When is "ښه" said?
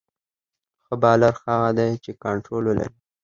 0.85-0.95